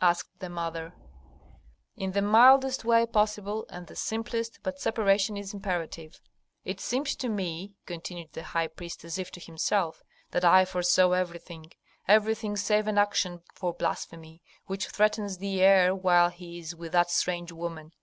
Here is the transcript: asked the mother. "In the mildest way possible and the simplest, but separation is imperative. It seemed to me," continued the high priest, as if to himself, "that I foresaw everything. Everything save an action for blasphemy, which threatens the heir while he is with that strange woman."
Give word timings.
asked 0.00 0.38
the 0.38 0.48
mother. 0.48 0.92
"In 1.96 2.12
the 2.12 2.22
mildest 2.22 2.84
way 2.84 3.04
possible 3.06 3.66
and 3.68 3.88
the 3.88 3.96
simplest, 3.96 4.60
but 4.62 4.78
separation 4.78 5.36
is 5.36 5.52
imperative. 5.52 6.20
It 6.64 6.78
seemed 6.78 7.08
to 7.18 7.28
me," 7.28 7.74
continued 7.84 8.34
the 8.34 8.44
high 8.44 8.68
priest, 8.68 9.04
as 9.04 9.18
if 9.18 9.32
to 9.32 9.40
himself, 9.40 10.04
"that 10.30 10.44
I 10.44 10.64
foresaw 10.64 11.10
everything. 11.10 11.72
Everything 12.06 12.56
save 12.56 12.86
an 12.86 12.98
action 12.98 13.42
for 13.52 13.72
blasphemy, 13.74 14.44
which 14.66 14.86
threatens 14.90 15.38
the 15.38 15.60
heir 15.60 15.92
while 15.92 16.28
he 16.30 16.60
is 16.60 16.76
with 16.76 16.92
that 16.92 17.10
strange 17.10 17.50
woman." 17.50 17.94